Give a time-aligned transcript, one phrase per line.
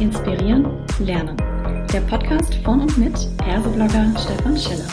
[0.00, 0.66] Inspirieren,
[0.98, 1.36] Lernen.
[1.92, 4.88] Der Podcast von und mit Herseblogger Stefan Schiller.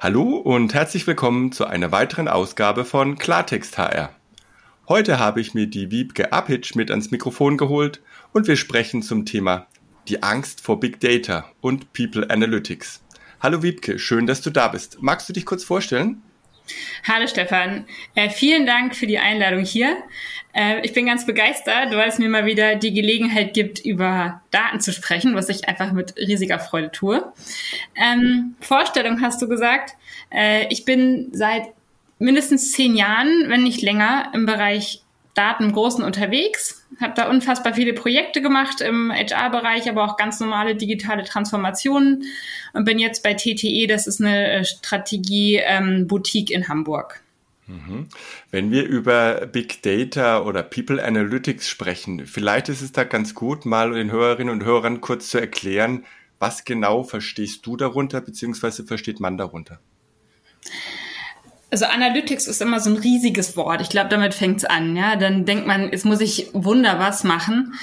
[0.00, 4.08] Hallo und herzlich willkommen zu einer weiteren Ausgabe von Klartext HR.
[4.88, 8.00] Heute habe ich mir die Wiebke Apitsch mit ans Mikrofon geholt
[8.32, 9.66] und wir sprechen zum Thema
[10.08, 13.02] die Angst vor Big Data und People Analytics.
[13.38, 15.02] Hallo Wiebke, schön, dass du da bist.
[15.02, 16.22] Magst du dich kurz vorstellen?
[17.06, 19.98] Hallo Stefan, äh, vielen Dank für die Einladung hier.
[20.54, 24.80] Äh, ich bin ganz begeistert, weil es mir mal wieder die Gelegenheit gibt, über Daten
[24.80, 27.30] zu sprechen, was ich einfach mit riesiger Freude tue.
[27.94, 29.92] Ähm, Vorstellung hast du gesagt.
[30.30, 31.68] Äh, ich bin seit
[32.18, 35.02] mindestens zehn Jahren, wenn nicht länger, im Bereich
[35.36, 40.40] Daten im Großen unterwegs, habe da unfassbar viele Projekte gemacht im HR-Bereich, aber auch ganz
[40.40, 42.24] normale digitale Transformationen
[42.72, 47.22] und bin jetzt bei TTE, das ist eine äh, Strategie-Boutique ähm, in Hamburg.
[47.66, 48.08] Mhm.
[48.50, 53.66] Wenn wir über Big Data oder People Analytics sprechen, vielleicht ist es da ganz gut,
[53.66, 56.04] mal den Hörerinnen und Hörern kurz zu erklären,
[56.38, 59.80] was genau verstehst du darunter, beziehungsweise versteht man darunter?
[61.70, 63.80] Also Analytics ist immer so ein riesiges Wort.
[63.80, 64.96] Ich glaube, damit fängt's an.
[64.96, 67.74] Ja, dann denkt man, jetzt muss ich Wunder was machen.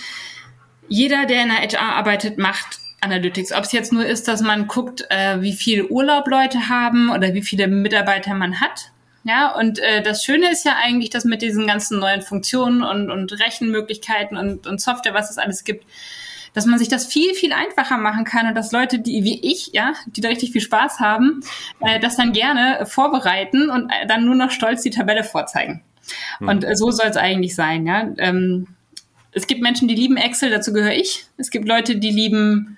[0.88, 3.52] Jeder, der in der HR arbeitet, macht Analytics.
[3.52, 7.34] Ob es jetzt nur ist, dass man guckt, äh, wie viel Urlaub Leute haben oder
[7.34, 8.92] wie viele Mitarbeiter man hat.
[9.26, 13.10] Ja, und äh, das Schöne ist ja eigentlich, dass mit diesen ganzen neuen Funktionen und,
[13.10, 15.86] und Rechenmöglichkeiten und, und Software, was es alles gibt,
[16.54, 19.72] dass man sich das viel, viel einfacher machen kann und dass Leute, die wie ich,
[19.74, 21.42] ja, die da richtig viel Spaß haben,
[21.80, 25.82] äh, das dann gerne vorbereiten und äh, dann nur noch stolz die Tabelle vorzeigen.
[26.40, 26.48] Mhm.
[26.48, 28.08] Und äh, so soll es eigentlich sein, ja.
[28.18, 28.68] Ähm,
[29.32, 31.26] es gibt Menschen, die lieben Excel, dazu gehöre ich.
[31.38, 32.78] Es gibt Leute, die lieben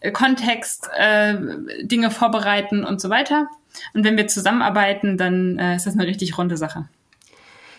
[0.00, 1.36] äh, Kontext, äh,
[1.82, 3.48] Dinge vorbereiten und so weiter.
[3.94, 6.88] Und wenn wir zusammenarbeiten, dann äh, ist das eine richtig runde Sache.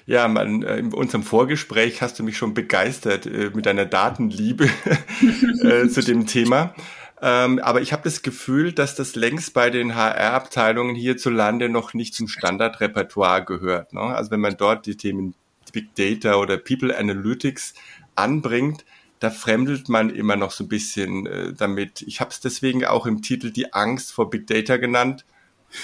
[0.07, 4.69] Ja, man, äh, in unserem Vorgespräch hast du mich schon begeistert äh, mit deiner Datenliebe
[5.61, 6.73] äh, zu dem Thema.
[7.21, 12.13] Ähm, aber ich habe das Gefühl, dass das längst bei den HR-Abteilungen hierzulande noch nicht
[12.15, 13.91] zum Standardrepertoire gehört.
[13.91, 13.99] Ne?
[13.99, 15.35] Also wenn man dort die Themen
[15.73, 17.73] Big Data oder People Analytics
[18.15, 18.85] anbringt,
[19.19, 22.03] da fremdelt man immer noch so ein bisschen äh, damit.
[22.03, 25.25] Ich habe es deswegen auch im Titel die Angst vor Big Data genannt.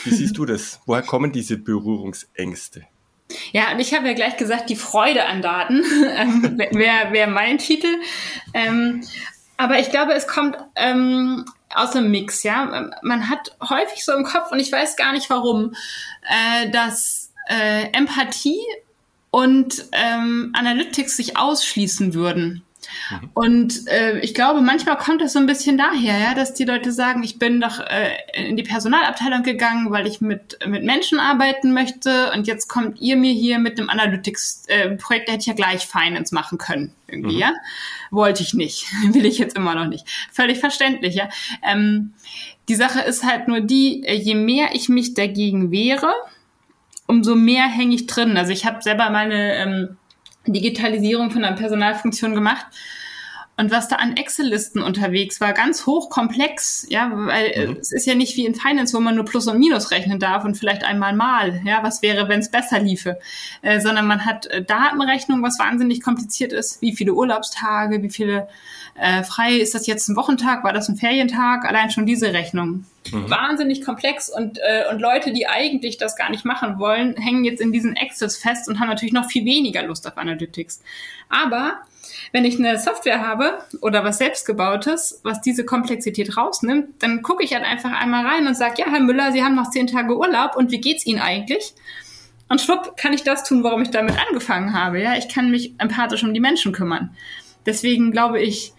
[0.06, 0.80] Wie siehst du das?
[0.86, 2.84] Woher kommen diese Berührungsängste?
[3.54, 5.84] Ja, und ich habe ja gleich gesagt, die Freude an Daten
[6.18, 7.88] ähm, wäre wär mein Titel.
[8.54, 9.04] Ähm,
[9.58, 12.92] aber ich glaube, es kommt ähm, aus einem Mix, ja.
[13.04, 15.76] Man hat häufig so im Kopf, und ich weiß gar nicht warum,
[16.28, 18.60] äh, dass äh, Empathie
[19.30, 22.64] und ähm, Analytics sich ausschließen würden.
[23.10, 23.30] Mhm.
[23.34, 26.92] Und äh, ich glaube, manchmal kommt das so ein bisschen daher, ja, dass die Leute
[26.92, 31.74] sagen, ich bin doch äh, in die Personalabteilung gegangen, weil ich mit, mit Menschen arbeiten
[31.74, 35.54] möchte und jetzt kommt ihr mir hier mit einem Analytics-Projekt, äh, da hätte ich ja
[35.54, 36.94] gleich Finance machen können.
[37.08, 37.42] Irgendwie, mhm.
[37.42, 37.54] ja.
[38.12, 38.86] Wollte ich nicht.
[39.14, 40.06] Will ich jetzt immer noch nicht.
[40.32, 41.30] Völlig verständlich, ja.
[41.62, 42.14] Ähm,
[42.70, 46.14] die Sache ist halt nur die, äh, je mehr ich mich dagegen wehre,
[47.08, 48.38] umso mehr hänge ich drin.
[48.38, 49.98] Also ich habe selber meine ähm,
[50.46, 52.66] Digitalisierung von einer Personalfunktion gemacht.
[53.56, 57.78] Und was da an Excel-Listen unterwegs war, ganz hochkomplex, ja, weil mhm.
[57.80, 60.44] es ist ja nicht wie in Finance, wo man nur Plus und Minus rechnen darf
[60.44, 63.20] und vielleicht einmal mal, ja, was wäre, wenn es besser liefe,
[63.62, 68.48] äh, sondern man hat äh, Datenrechnung, was wahnsinnig kompliziert ist, wie viele Urlaubstage, wie viele
[68.96, 72.86] äh, frei, ist das jetzt ein Wochentag, war das ein Ferientag, allein schon diese Rechnung.
[73.12, 73.30] Mhm.
[73.30, 77.62] Wahnsinnig komplex und, äh, und Leute, die eigentlich das gar nicht machen wollen, hängen jetzt
[77.62, 80.82] in diesen Excels fest und haben natürlich noch viel weniger Lust auf Analytics.
[81.30, 81.82] Aber
[82.32, 87.54] wenn ich eine Software habe oder was selbstgebautes, was diese Komplexität rausnimmt, dann gucke ich
[87.54, 90.56] halt einfach einmal rein und sage, ja, Herr Müller, Sie haben noch zehn Tage Urlaub
[90.56, 91.74] und wie geht's Ihnen eigentlich?
[92.50, 95.02] Und schwupp kann ich das tun, warum ich damit angefangen habe.
[95.02, 97.16] Ja, ich kann mich empathisch um die Menschen kümmern.
[97.66, 98.74] Deswegen glaube ich,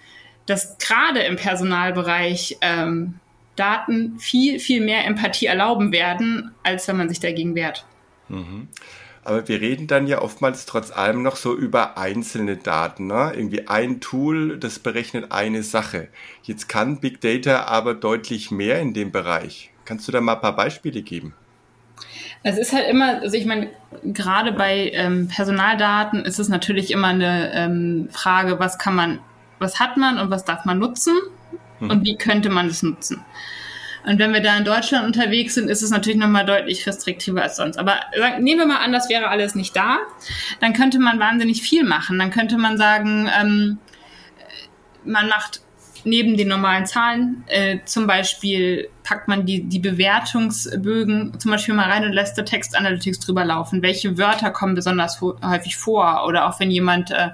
[0.47, 3.15] dass gerade im Personalbereich ähm,
[3.57, 7.87] Daten viel, viel mehr Empathie erlauben werden, als wenn man sich dagegen wehrt.
[8.29, 8.69] Mhm.
[9.25, 13.07] Aber wir reden dann ja oftmals trotz allem noch so über einzelne Daten.
[13.07, 13.33] Ne?
[13.35, 16.09] Irgendwie ein Tool, das berechnet eine Sache.
[16.43, 19.71] Jetzt kann Big Data aber deutlich mehr in dem Bereich.
[19.87, 21.35] Kannst du da mal ein paar Beispiele geben?
[22.43, 23.71] Es ist halt immer, also ich meine,
[24.05, 29.21] gerade bei ähm, Personaldaten ist es natürlich immer eine ähm, Frage, was kann man,
[29.59, 31.15] was hat man und was darf man nutzen
[31.79, 31.89] hm.
[31.89, 33.25] und wie könnte man es nutzen.
[34.07, 37.57] Und wenn wir da in Deutschland unterwegs sind, ist es natürlich nochmal deutlich restriktiver als
[37.57, 37.79] sonst.
[37.79, 37.97] Aber
[38.39, 39.99] nehmen wir mal an, das wäre alles nicht da,
[40.61, 42.19] dann könnte man wahnsinnig viel machen.
[42.19, 43.79] Dann könnte man sagen, ähm,
[45.05, 45.63] man macht
[46.05, 51.91] neben den normalen Zahlen, äh, zum Beispiel packt man die, die Bewertungsbögen zum Beispiel mal
[51.91, 53.83] rein und lässt da Text Analytics drüber laufen.
[53.83, 56.27] Welche Wörter kommen besonders häufig vor?
[56.27, 57.31] Oder auch wenn jemand äh,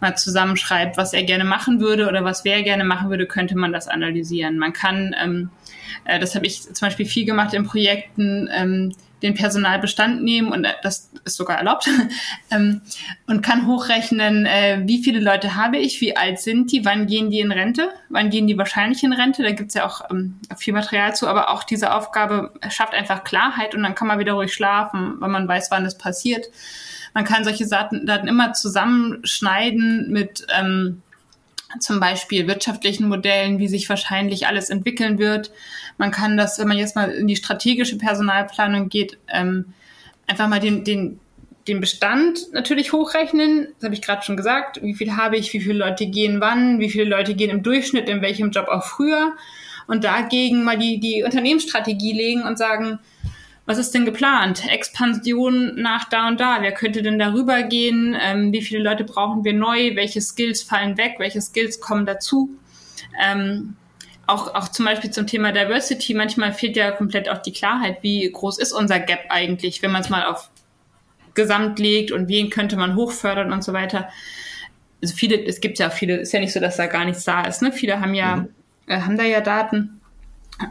[0.00, 3.72] mal zusammenschreibt, was er gerne machen würde oder was wer gerne machen würde, könnte man
[3.72, 4.58] das analysieren.
[4.58, 5.50] Man kann, ähm,
[6.04, 8.92] äh, das habe ich zum Beispiel viel gemacht in Projekten, ähm,
[9.22, 11.88] den Personalbestand nehmen und äh, das ist sogar erlaubt
[12.50, 12.82] ähm,
[13.26, 17.30] und kann hochrechnen, äh, wie viele Leute habe ich, wie alt sind die, wann gehen
[17.30, 19.42] die in Rente, wann gehen die wahrscheinlich in Rente.
[19.42, 23.74] Da gibt's ja auch ähm, viel Material zu, aber auch diese Aufgabe schafft einfach Klarheit
[23.74, 26.46] und dann kann man wieder ruhig schlafen, weil man weiß, wann das passiert.
[27.14, 31.02] Man kann solche Daten, immer zusammenschneiden mit ähm,
[31.80, 35.50] zum Beispiel wirtschaftlichen Modellen, wie sich wahrscheinlich alles entwickeln wird.
[35.98, 39.74] Man kann das, wenn man jetzt mal in die strategische Personalplanung geht, ähm,
[40.26, 41.20] einfach mal den, den,
[41.66, 43.68] den Bestand natürlich hochrechnen.
[43.74, 44.80] Das habe ich gerade schon gesagt.
[44.82, 48.08] Wie viel habe ich, wie viele Leute gehen wann, wie viele Leute gehen im Durchschnitt,
[48.08, 49.34] in welchem Job auch früher.
[49.86, 52.98] Und dagegen mal die, die Unternehmensstrategie legen und sagen,
[53.68, 54.66] was ist denn geplant?
[54.66, 56.62] Expansion nach da und da.
[56.62, 58.16] Wer könnte denn darüber gehen?
[58.18, 59.94] Ähm, wie viele Leute brauchen wir neu?
[59.94, 61.16] Welche Skills fallen weg?
[61.18, 62.48] Welche Skills kommen dazu?
[63.22, 63.76] Ähm,
[64.26, 66.14] auch, auch zum Beispiel zum Thema Diversity.
[66.14, 70.00] Manchmal fehlt ja komplett auch die Klarheit, wie groß ist unser Gap eigentlich, wenn man
[70.00, 70.48] es mal auf
[71.34, 74.08] Gesamt legt und wen könnte man hochfördern und so weiter.
[75.02, 77.42] Also viele, es gibt ja viele, ist ja nicht so, dass da gar nichts da
[77.42, 77.60] ist.
[77.60, 77.70] Ne?
[77.70, 78.48] Viele haben ja, mhm.
[78.86, 79.97] äh, haben da ja Daten.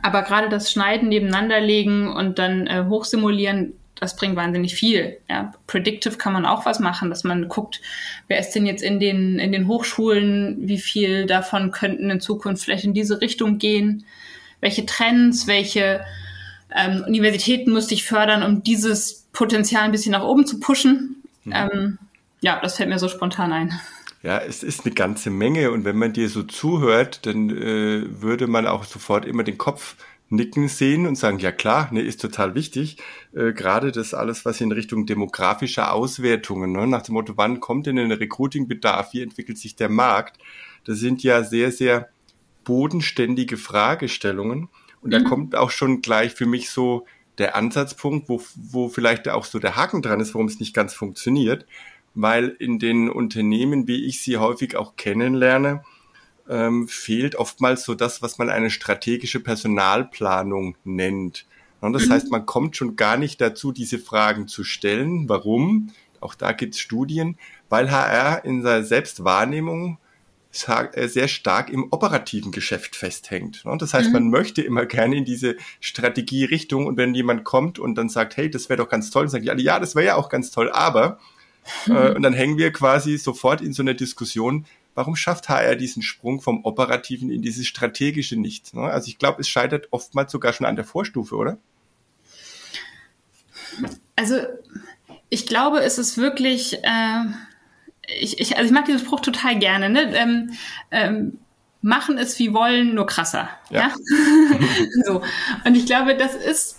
[0.02, 5.18] Aber gerade das Schneiden, nebeneinanderlegen und dann äh, hochsimulieren, das bringt wahnsinnig viel.
[5.30, 5.54] Ja.
[5.66, 7.82] Predictive kann man auch was machen, dass man guckt,
[8.28, 12.64] wer ist denn jetzt in den, in den Hochschulen, wie viel davon könnten in Zukunft
[12.64, 14.06] vielleicht in diese Richtung gehen,
[14.60, 16.02] welche Trends, welche
[16.76, 21.24] ähm, Universitäten müsste ich fördern, um dieses Potenzial ein bisschen nach oben zu pushen.
[21.44, 21.54] Mhm.
[21.54, 21.98] Ähm,
[22.42, 23.80] ja, das fällt mir so spontan ein.
[24.24, 28.48] Ja, es ist eine ganze Menge und wenn man dir so zuhört, dann äh, würde
[28.48, 29.96] man auch sofort immer den Kopf
[30.30, 32.98] nicken sehen und sagen, ja klar, ne, ist total wichtig.
[33.34, 37.86] Äh, Gerade das alles, was in Richtung demografischer Auswertungen, ne, nach dem Motto, wann kommt
[37.86, 40.38] denn ein Recruiting-Bedarf, wie entwickelt sich der Markt,
[40.84, 42.10] das sind ja sehr, sehr
[42.64, 44.68] bodenständige Fragestellungen.
[45.02, 45.12] Und mhm.
[45.12, 47.06] da kommt auch schon gleich für mich so
[47.38, 50.94] der Ansatzpunkt, wo, wo vielleicht auch so der Haken dran ist, warum es nicht ganz
[50.94, 51.66] funktioniert
[52.22, 55.84] weil in den Unternehmen, wie ich sie häufig auch kennenlerne,
[56.50, 61.46] ähm, fehlt oftmals so das, was man eine strategische Personalplanung nennt.
[61.80, 62.14] Und das mhm.
[62.14, 65.30] heißt, man kommt schon gar nicht dazu, diese Fragen zu stellen.
[65.30, 65.92] Warum?
[66.20, 67.38] Auch da gibt es Studien,
[67.70, 70.00] weil HR in seiner Selbstwahrnehmung
[70.94, 73.64] äh, sehr stark im operativen Geschäft festhängt.
[73.64, 74.14] Und das heißt, mhm.
[74.14, 78.50] man möchte immer gerne in diese Strategierichtung und wenn jemand kommt und dann sagt, hey,
[78.50, 80.50] das wäre doch ganz toll, dann sagen die alle, ja, das wäre ja auch ganz
[80.50, 81.20] toll, aber
[81.88, 84.66] äh, und dann hängen wir quasi sofort in so einer Diskussion,
[84.96, 88.74] warum schafft HR diesen Sprung vom Operativen in dieses Strategische nicht?
[88.74, 88.82] Ne?
[88.82, 91.58] Also ich glaube, es scheitert oftmals sogar schon an der Vorstufe, oder?
[94.16, 94.38] Also
[95.30, 97.26] ich glaube, es ist wirklich, äh,
[98.20, 100.16] ich, ich, also ich mag diesen Spruch total gerne, ne?
[100.16, 100.52] Ähm,
[100.92, 101.40] ähm,
[101.82, 103.50] machen es wie wollen, nur krasser.
[103.70, 103.90] Ja.
[103.90, 103.96] ja?
[105.06, 105.22] so.
[105.64, 106.78] Und ich glaube, das ist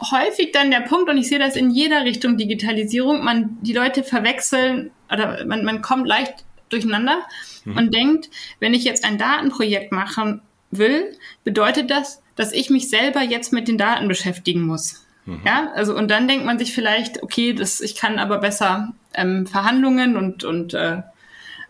[0.00, 4.02] häufig dann der Punkt, und ich sehe das in jeder Richtung Digitalisierung, man, die Leute
[4.02, 7.18] verwechseln oder man, man kommt leicht durcheinander
[7.64, 7.76] mhm.
[7.76, 13.22] und denkt, wenn ich jetzt ein Datenprojekt machen will, bedeutet das, dass ich mich selber
[13.22, 15.06] jetzt mit den Daten beschäftigen muss.
[15.24, 15.40] Mhm.
[15.44, 19.46] Ja, also und dann denkt man sich vielleicht, okay, das, ich kann aber besser ähm,
[19.46, 21.02] Verhandlungen und, und äh,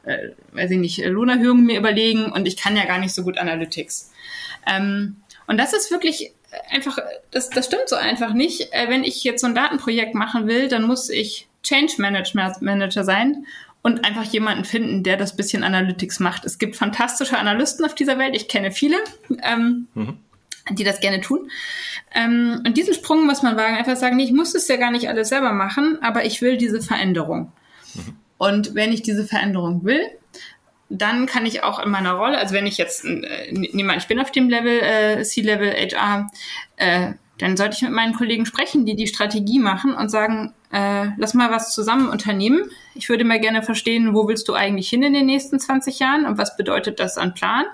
[0.04, 3.38] äh, weiß ich nicht, Lohnerhöhungen mir überlegen und ich kann ja gar nicht so gut
[3.38, 4.12] Analytics.
[4.66, 5.16] Ähm,
[5.46, 6.32] und das ist wirklich
[6.70, 6.98] einfach,
[7.30, 8.72] das, das stimmt so einfach nicht.
[8.72, 13.04] Äh, wenn ich jetzt so ein Datenprojekt machen will, dann muss ich Change Management Manager
[13.04, 13.46] sein
[13.82, 16.44] und einfach jemanden finden, der das bisschen Analytics macht.
[16.44, 18.34] Es gibt fantastische Analysten auf dieser Welt.
[18.34, 18.96] Ich kenne viele,
[19.42, 20.18] ähm, mhm.
[20.72, 21.50] die das gerne tun.
[22.14, 24.90] Ähm, und diesen Sprung muss man wagen, einfach sagen, nee, ich muss es ja gar
[24.90, 27.52] nicht alles selber machen, aber ich will diese Veränderung.
[27.94, 28.16] Mhm.
[28.38, 30.00] Und wenn ich diese Veränderung will,
[30.88, 34.06] dann kann ich auch in meiner Rolle, also wenn ich jetzt, äh, nehme an, ich
[34.06, 36.30] bin auf dem Level äh, C-Level HR,
[36.76, 41.08] äh, dann sollte ich mit meinen Kollegen sprechen, die die Strategie machen und sagen, äh,
[41.16, 42.70] lass mal was zusammen unternehmen.
[42.94, 46.24] Ich würde mal gerne verstehen, wo willst du eigentlich hin in den nächsten 20 Jahren
[46.24, 47.64] und was bedeutet das an Plan?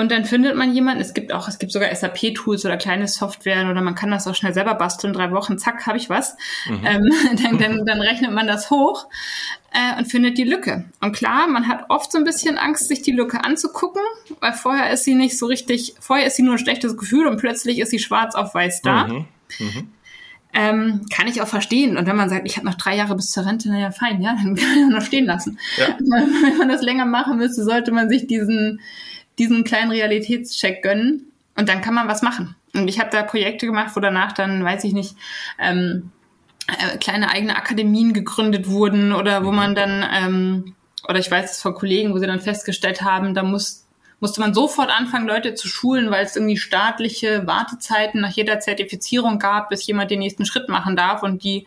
[0.00, 3.68] Und dann findet man jemanden, es gibt auch, es gibt sogar SAP-Tools oder kleine Software
[3.70, 6.38] oder man kann das auch schnell selber basteln, drei Wochen, zack, habe ich was.
[6.66, 6.80] Mhm.
[6.86, 7.10] Ähm,
[7.42, 9.08] dann, dann, dann rechnet man das hoch
[9.72, 10.86] äh, und findet die Lücke.
[11.02, 14.00] Und klar, man hat oft so ein bisschen Angst, sich die Lücke anzugucken,
[14.40, 17.36] weil vorher ist sie nicht so richtig, vorher ist sie nur ein schlechtes Gefühl und
[17.36, 19.06] plötzlich ist sie schwarz auf weiß da.
[19.06, 19.26] Mhm.
[19.58, 19.92] Mhm.
[20.54, 21.98] Ähm, kann ich auch verstehen.
[21.98, 24.34] Und wenn man sagt, ich habe noch drei Jahre bis zur Rente, naja, fein, ja,
[24.42, 25.58] dann kann man noch stehen lassen.
[25.76, 25.94] Ja.
[26.00, 28.80] Wenn man das länger machen müsste, sollte man sich diesen
[29.40, 32.54] diesen kleinen Realitätscheck gönnen und dann kann man was machen.
[32.74, 35.16] Und ich habe da Projekte gemacht, wo danach dann, weiß ich nicht,
[35.58, 36.12] ähm,
[36.68, 40.74] äh, kleine eigene Akademien gegründet wurden oder wo man dann, ähm,
[41.08, 43.86] oder ich weiß es von Kollegen, wo sie dann festgestellt haben, da muss,
[44.20, 49.38] musste man sofort anfangen, Leute zu schulen, weil es irgendwie staatliche Wartezeiten nach jeder Zertifizierung
[49.38, 51.66] gab, bis jemand den nächsten Schritt machen darf und die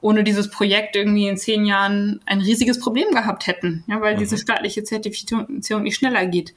[0.00, 4.20] ohne dieses Projekt irgendwie in zehn Jahren ein riesiges Problem gehabt hätten, ja, weil mhm.
[4.20, 6.54] diese staatliche Zertifizierung nicht schneller geht.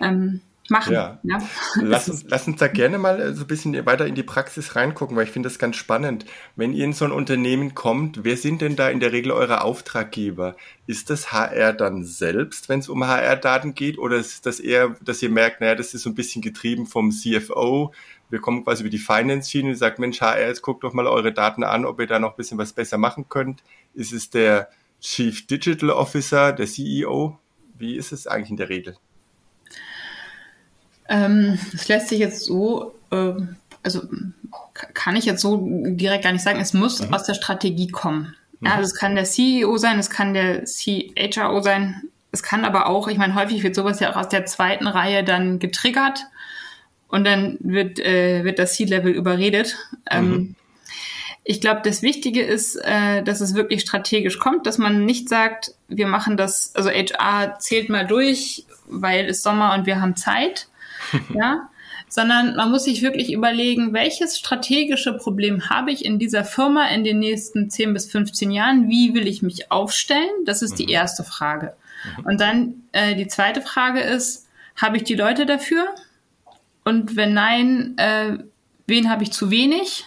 [0.00, 0.92] Ähm, machen.
[0.92, 1.18] Ja.
[1.22, 1.38] ja.
[1.82, 4.76] Lass, uns, lass uns da gerne mal äh, so ein bisschen weiter in die Praxis
[4.76, 6.24] reingucken, weil ich finde das ganz spannend.
[6.56, 9.62] Wenn ihr in so ein Unternehmen kommt, wer sind denn da in der Regel eure
[9.62, 10.56] Auftraggeber?
[10.86, 15.22] Ist das HR dann selbst, wenn es um HR-Daten geht, oder ist das eher, dass
[15.22, 17.92] ihr merkt, naja, das ist so ein bisschen getrieben vom CFO,
[18.30, 21.32] wir kommen quasi über die Finance-Schiene und sagt, Mensch, HR, jetzt guckt doch mal eure
[21.32, 23.62] Daten an, ob ihr da noch ein bisschen was besser machen könnt.
[23.94, 24.68] Ist es der
[25.00, 27.38] Chief Digital Officer, der CEO?
[27.78, 28.96] Wie ist es eigentlich in der Regel?
[31.08, 33.32] Ähm, das lässt sich jetzt so, äh,
[33.82, 34.02] also
[34.94, 36.60] kann ich jetzt so direkt gar nicht sagen.
[36.60, 37.12] Es muss mhm.
[37.12, 38.36] aus der Strategie kommen.
[38.60, 38.68] Mhm.
[38.68, 43.08] Also es kann der CEO sein, es kann der CHRO sein, es kann aber auch,
[43.08, 46.26] ich meine, häufig wird sowas ja auch aus der zweiten Reihe dann getriggert
[47.10, 49.76] und dann wird, äh, wird das C-Level überredet.
[50.10, 50.54] Ähm, mhm.
[51.42, 55.74] Ich glaube, das Wichtige ist, äh, dass es wirklich strategisch kommt, dass man nicht sagt,
[55.88, 60.68] wir machen das, also HR zählt mal durch, weil es Sommer und wir haben Zeit,
[61.34, 61.68] ja,
[62.08, 67.04] sondern man muss sich wirklich überlegen, welches strategische Problem habe ich in dieser Firma in
[67.04, 68.88] den nächsten 10 bis 15 Jahren?
[68.88, 70.28] Wie will ich mich aufstellen?
[70.44, 70.90] Das ist die mhm.
[70.90, 71.74] erste Frage.
[72.18, 72.26] Mhm.
[72.26, 75.86] Und dann äh, die zweite Frage ist, habe ich die Leute dafür?
[76.84, 78.38] Und wenn nein, äh,
[78.86, 80.04] wen habe ich zu wenig?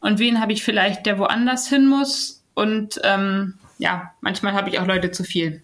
[0.00, 2.44] Und wen habe ich vielleicht, der woanders hin muss?
[2.54, 5.62] Und ähm, ja, manchmal habe ich auch Leute zu viel.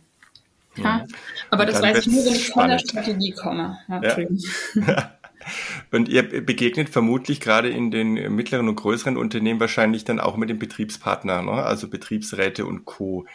[0.76, 1.06] Ja?
[1.50, 3.78] Aber das weiß ich nur, wenn ich von der Strategie komme.
[3.88, 5.12] Ja,
[5.92, 10.49] Und ihr begegnet vermutlich gerade in den mittleren und größeren Unternehmen wahrscheinlich dann auch mit
[10.49, 11.52] den Betriebspartnern, ne?
[11.52, 13.26] also Betriebsräte und Co.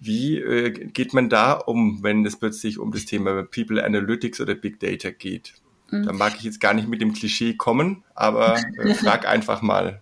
[0.00, 4.54] Wie äh, geht man da um, wenn es plötzlich um das Thema People Analytics oder
[4.54, 5.54] Big Data geht?
[5.92, 6.06] Mhm.
[6.06, 10.00] Da mag ich jetzt gar nicht mit dem Klischee kommen, aber äh, frag einfach mal.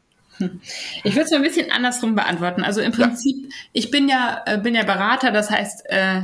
[1.05, 2.63] Ich würde es mal ein bisschen andersrum beantworten.
[2.63, 3.49] Also im Prinzip, ja.
[3.73, 6.23] ich bin ja, äh, bin ja Berater, das heißt, äh,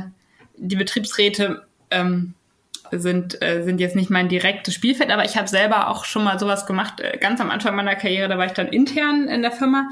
[0.55, 2.33] die Betriebsräte ähm,
[2.91, 6.39] sind, äh, sind jetzt nicht mein direktes Spielfeld, aber ich habe selber auch schon mal
[6.39, 9.89] sowas gemacht, ganz am Anfang meiner Karriere, da war ich dann intern in der Firma.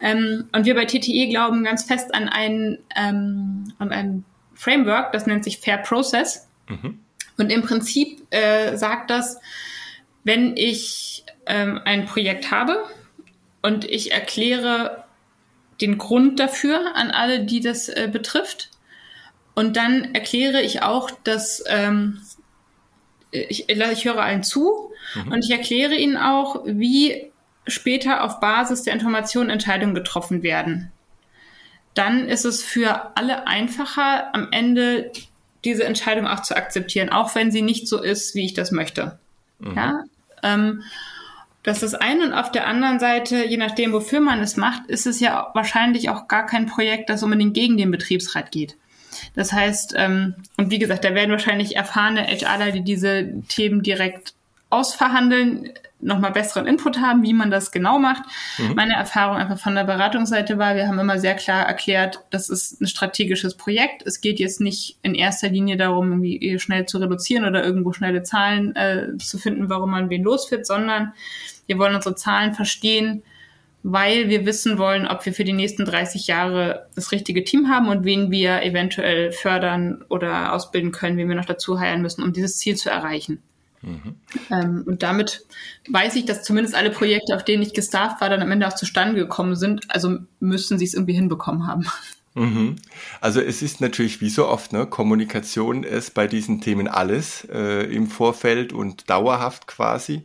[0.00, 5.26] Ähm, und wir bei TTE glauben ganz fest an ein, ähm, an ein Framework, das
[5.26, 6.48] nennt sich Fair Process.
[6.68, 6.98] Mhm.
[7.38, 9.40] Und im Prinzip äh, sagt das,
[10.24, 12.84] wenn ich ähm, ein Projekt habe
[13.62, 15.04] und ich erkläre
[15.80, 18.70] den Grund dafür an alle, die das äh, betrifft,
[19.54, 22.22] und dann erkläre ich auch, dass ähm,
[23.30, 25.32] ich, ich höre allen zu mhm.
[25.32, 27.30] und ich erkläre ihnen auch, wie
[27.66, 30.90] später auf Basis der Informationen Entscheidungen getroffen werden.
[31.94, 35.12] Dann ist es für alle einfacher, am Ende
[35.64, 39.18] diese Entscheidung auch zu akzeptieren, auch wenn sie nicht so ist, wie ich das möchte.
[39.58, 39.76] Mhm.
[39.76, 40.04] Ja?
[40.42, 40.82] Ähm,
[41.62, 44.86] das ist das eine und auf der anderen Seite, je nachdem, wofür man es macht,
[44.88, 48.76] ist es ja wahrscheinlich auch gar kein Projekt, das unbedingt gegen den Betriebsrat geht.
[49.36, 54.34] Das heißt, ähm, und wie gesagt, da werden wahrscheinlich erfahrene HRler, die diese Themen direkt
[54.72, 55.70] ausverhandeln,
[56.02, 58.24] nochmal besseren Input haben, wie man das genau macht.
[58.58, 58.74] Mhm.
[58.74, 62.80] Meine Erfahrung einfach von der Beratungsseite war, wir haben immer sehr klar erklärt, das ist
[62.80, 64.04] ein strategisches Projekt.
[64.04, 68.22] Es geht jetzt nicht in erster Linie darum, irgendwie schnell zu reduzieren oder irgendwo schnelle
[68.22, 71.12] Zahlen äh, zu finden, warum man wen losführt, sondern
[71.66, 73.22] wir wollen unsere Zahlen verstehen,
[73.84, 77.88] weil wir wissen wollen, ob wir für die nächsten 30 Jahre das richtige Team haben
[77.88, 82.32] und wen wir eventuell fördern oder ausbilden können, wen wir noch dazu heilen müssen, um
[82.32, 83.42] dieses Ziel zu erreichen.
[83.82, 84.16] Mhm.
[84.50, 85.44] Ähm, und damit
[85.88, 88.74] weiß ich, dass zumindest alle Projekte, auf denen ich gestafft war, dann am Ende auch
[88.74, 89.84] zustande gekommen sind.
[89.88, 91.86] Also müssen sie es irgendwie hinbekommen haben.
[92.34, 92.76] Mhm.
[93.20, 97.84] Also es ist natürlich wie so oft, ne, Kommunikation ist bei diesen Themen alles äh,
[97.92, 100.24] im Vorfeld und dauerhaft quasi.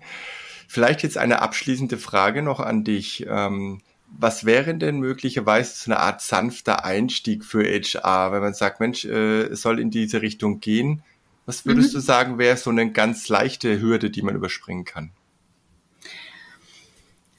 [0.68, 3.26] Vielleicht jetzt eine abschließende Frage noch an dich.
[3.28, 8.80] Ähm, was wäre denn möglicherweise so eine Art sanfter Einstieg für HR, wenn man sagt,
[8.80, 11.04] Mensch, äh, es soll in diese Richtung gehen?
[11.48, 11.98] Was würdest mhm.
[11.98, 15.12] du sagen, wäre so eine ganz leichte Hürde, die man überspringen kann?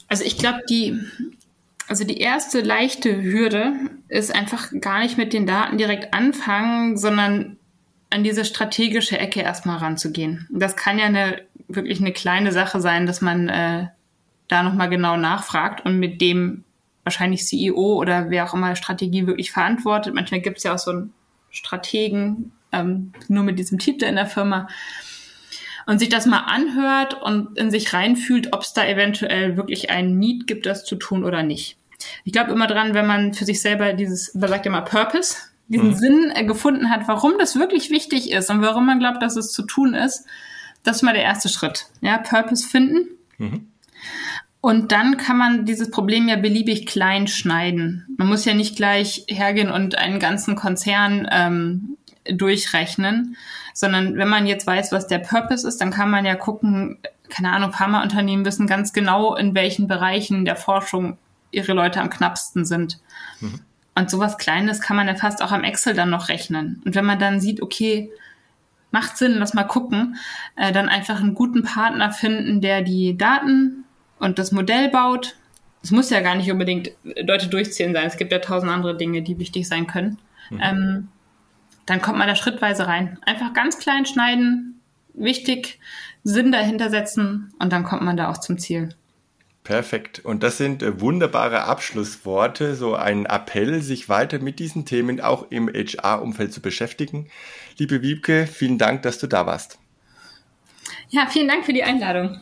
[0.09, 0.99] Also ich glaube, die,
[1.89, 3.75] also die erste leichte Hürde
[4.09, 7.59] ist einfach gar nicht mit den Daten direkt anfangen, sondern
[8.09, 10.49] an diese strategische Ecke erstmal ranzugehen.
[10.51, 13.89] Das kann ja eine wirklich eine kleine Sache sein, dass man äh,
[14.49, 16.65] da nochmal genau nachfragt und mit dem
[17.05, 20.15] wahrscheinlich CEO oder wer auch immer Strategie wirklich verantwortet.
[20.15, 21.13] Manchmal gibt es ja auch so einen
[21.51, 24.69] Strategen, ähm, nur mit diesem Titel in der Firma
[25.87, 30.19] und sich das mal anhört und in sich reinfühlt, ob es da eventuell wirklich einen
[30.19, 31.79] Need gibt, das zu tun oder nicht.
[32.25, 35.37] Ich glaube immer dran, wenn man für sich selber dieses, man sagt ja mal Purpose,
[35.69, 35.95] diesen mhm.
[35.95, 39.51] Sinn äh, gefunden hat, warum das wirklich wichtig ist und warum man glaubt, dass es
[39.51, 40.27] zu tun ist,
[40.83, 41.87] das ist mal der erste Schritt.
[42.01, 43.09] Ja, Purpose finden.
[43.39, 43.69] Mhm.
[44.61, 48.07] Und dann kann man dieses Problem ja beliebig klein schneiden.
[48.19, 51.97] Man muss ja nicht gleich hergehen und einen ganzen Konzern ähm,
[52.31, 53.37] durchrechnen,
[53.75, 57.53] sondern wenn man jetzt weiß, was der Purpose ist, dann kann man ja gucken, keine
[57.53, 61.19] Ahnung, Pharmaunternehmen wissen ganz genau, in welchen Bereichen der Forschung
[61.51, 62.99] ihre Leute am knappsten sind.
[63.41, 63.61] Mhm.
[63.95, 66.83] Und sowas Kleines kann man ja fast auch am Excel dann noch rechnen.
[66.85, 68.11] Und wenn man dann sieht, okay,
[68.91, 70.17] macht Sinn, lass mal gucken,
[70.57, 73.85] äh, dann einfach einen guten Partner finden, der die Daten
[74.19, 75.37] und das Modell baut.
[75.83, 78.07] Es muss ja gar nicht unbedingt Leute durchziehen sein.
[78.07, 80.19] Es gibt ja tausend andere Dinge, die wichtig sein können.
[80.51, 80.61] Mhm.
[80.63, 81.09] Ähm,
[81.89, 83.19] dann kommt man da schrittweise rein.
[83.25, 84.81] Einfach ganz klein schneiden,
[85.15, 85.81] wichtig,
[86.23, 88.91] Sinn dahinter setzen und dann kommt man da auch zum Ziel.
[89.65, 90.21] Perfekt.
[90.21, 95.51] Und das sind äh, wunderbare Abschlussworte, so ein Appell, sich weiter mit diesen Themen auch
[95.51, 97.29] im HR-Umfeld zu beschäftigen.
[97.77, 99.79] Liebe Wiebke, vielen Dank, dass du da warst.
[101.11, 102.41] Ja, vielen Dank für die Einladung.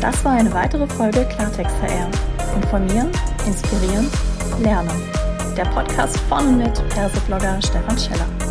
[0.00, 2.33] Das war eine weitere Folge Klartext HR.
[2.54, 3.10] Informieren,
[3.46, 4.08] inspirieren,
[4.60, 4.90] lernen.
[5.56, 8.43] Der Podcast von mit Perseblogger Stefan Scheller.